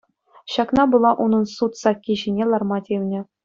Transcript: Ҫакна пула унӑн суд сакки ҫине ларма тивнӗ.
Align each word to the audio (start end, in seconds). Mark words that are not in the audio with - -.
Ҫакна 0.53 0.85
пула 0.93 1.11
унӑн 1.27 1.45
суд 1.55 1.71
сакки 1.85 2.19
ҫине 2.25 2.43
ларма 2.51 2.79
тивнӗ. 2.93 3.21